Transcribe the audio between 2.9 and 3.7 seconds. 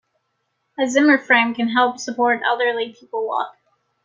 people walk.